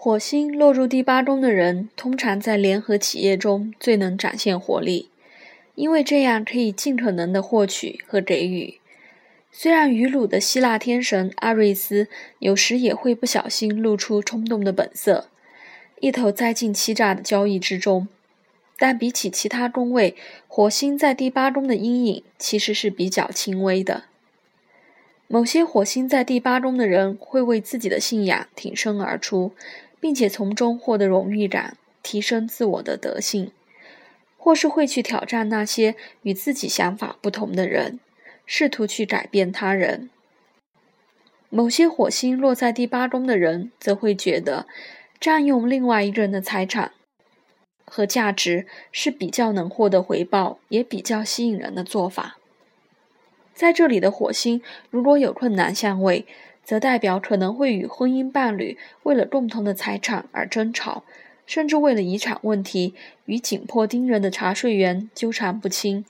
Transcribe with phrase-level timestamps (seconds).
[0.00, 5.08] 火星落入第八宫的人，通常在联合企业中最能展现活力，
[5.74, 8.78] 因为这样可以尽可能的获取和给予。
[9.50, 12.06] 虽然愚鲁的希腊天神阿瑞斯
[12.38, 15.26] 有时也会不小心露出冲动的本色，
[15.98, 18.06] 一头栽进欺诈的交易之中，
[18.78, 20.14] 但比起其他宫位，
[20.46, 24.04] 火星在第八宫的阴影其实是比较轻微的。
[25.26, 29.52] 某些火星在第八宫的人会为自己的信仰挺身而出，
[30.00, 33.52] 并且从中获得荣誉感，提升自我的德性，
[34.36, 38.00] 或是会去挑战那些与自己想法不同的人。
[38.50, 40.08] 试图去改变他人。
[41.50, 44.66] 某些火星落在第八宫的人，则会觉得
[45.20, 46.92] 占用另外一个人的财产
[47.84, 52.38] 和价值是比较能获得回报，也比较吸引人的做法。
[53.52, 56.26] 在这里的火星如果有困难相位，
[56.68, 61.02] 则代表可能会与婚姻伴侣为了共同的财产而争吵，
[61.46, 62.92] 甚至为了遗产问题
[63.24, 66.04] 与紧迫盯人的查税员纠缠不清，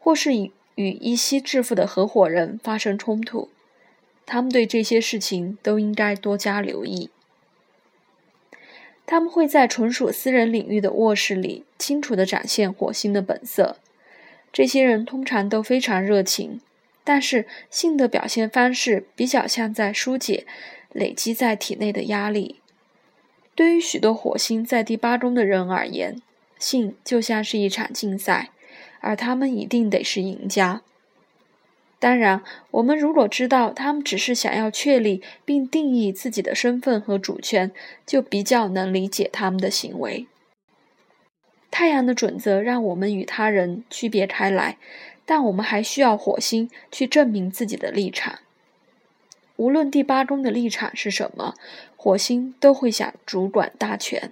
[0.00, 0.50] 或是。
[0.74, 3.50] 与一夕致富的合伙人发生冲突，
[4.24, 7.10] 他们对这些事情都应该多加留意。
[9.04, 13.76] 他们会在纯属私人领域的卧室里清楚地展现火星的本色。
[14.50, 16.62] 这些人通常都非常热情，
[17.04, 20.46] 但是性的表现方式比较像在疏解
[20.92, 22.60] 累积在体内的压力。
[23.54, 26.20] 对于许多火星在第八宫的人而言，
[26.58, 28.50] 性就像是一场竞赛。
[29.04, 30.80] 而他们一定得是赢家。
[31.98, 37.72] 当然，我们如果知道他们只是想要确立并定义自己的身份和主权，
[38.06, 40.28] 就比较能理解他们的行为。
[41.72, 44.76] 太阳的准则让我们与他人区别开来，
[45.24, 48.40] 但我们还需要火星去证明自己的立场。
[49.56, 51.54] 无论第八宫的立场是什么，
[51.96, 54.30] 火星都会想主管大权。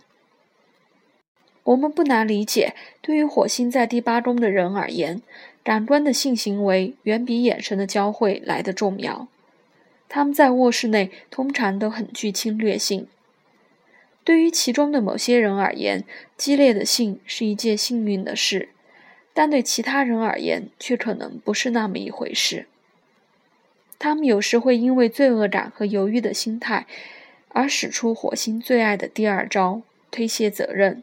[1.64, 5.22] 我们不难理解，对于火星在第八宫的人而言，
[5.64, 9.28] 感官的性行为远比眼神的交汇来得重要。
[10.08, 13.06] 他们在卧室内通常都很具侵略性。
[14.30, 16.04] 对于其中的某些人而言，
[16.36, 18.68] 激烈的性是一件幸运的事，
[19.34, 22.68] 但对其他人而言却可能不是那么一回事。
[23.98, 26.86] 他们有时会因为罪恶感和犹豫的心态，
[27.48, 29.82] 而使出火星最爱的第二招——
[30.12, 31.02] 推卸责任。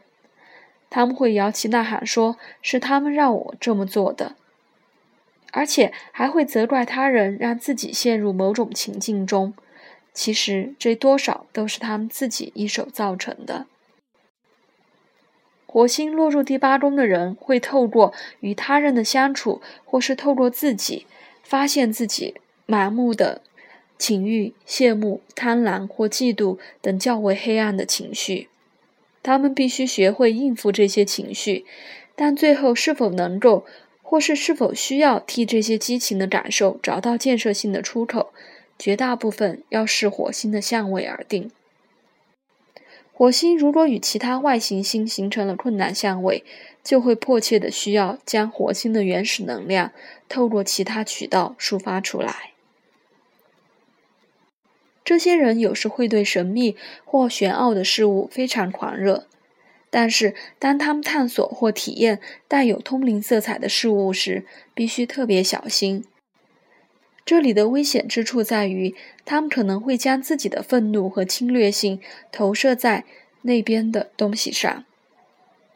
[0.88, 4.36] 他们会摇旗呐喊，说是他们让我这么做的，
[5.52, 9.52] 而且还会责怪他人让自己陷入某种情境中。
[10.12, 13.66] 其实这多少都是他们自己一手造成的。
[15.66, 21.06] 火星落入第八宫的人会透过与他人的相处，或是透过自己，
[21.42, 23.42] 发现自己麻木的
[23.98, 28.48] 情欲、羡慕、贪婪或嫉妒等较为黑暗的情绪。
[29.22, 31.66] 他们必须学会应付这些情绪，
[32.16, 33.66] 但最后是否能够，
[34.00, 38.32] 或是是否需要替这些激情的感受找到建设性的出口，
[38.78, 41.50] 绝大部分要视火星的相位而定。
[43.12, 46.44] 火星如果与其他外行星形成了困难相位，
[46.84, 49.90] 就会迫切的需要将火星的原始能量
[50.28, 52.52] 透过其他渠道抒发出来。
[55.04, 59.26] 这些人有时会对神秘或玄奥的事物非常狂热，
[59.90, 66.04] 但是当他们探索或体验带有通灵色彩的事物时，必须特别小心。
[67.28, 68.94] 这里的危险之处在于，
[69.26, 72.00] 他们可能会将自己的愤怒和侵略性
[72.32, 73.04] 投射在
[73.42, 74.86] 那边的东西上，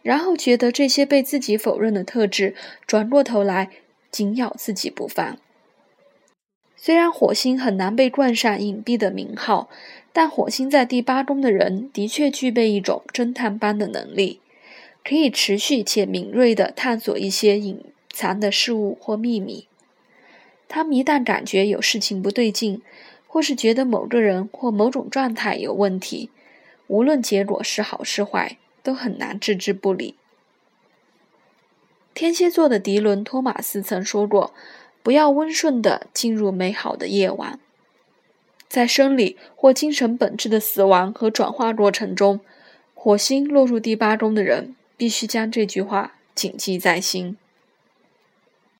[0.00, 2.54] 然后觉得这些被自己否认的特质
[2.86, 3.68] 转过头来
[4.10, 5.36] 紧咬自己不放。
[6.74, 9.68] 虽然火星很难被冠上隐蔽的名号，
[10.14, 14.40] 但火星在第八宫的人的确具备一种侦探般的能力，
[15.04, 19.66] 可以持续且敏锐地探索一些隐藏的事物或秘密。
[20.72, 22.80] 他们一旦感觉有事情不对劲，
[23.26, 26.30] 或是觉得某个人或某种状态有问题，
[26.86, 30.14] 无论结果是好是坏，都很难置之不理。
[32.14, 34.54] 天蝎座的迪伦·托马斯曾说过。
[35.04, 37.58] 不要温顺地进入美好的夜晚。
[38.68, 42.38] 在生理或精神本质的死亡和转化过程中，
[42.94, 47.36] 火星落入第八宫的人必须将这句话谨记在心。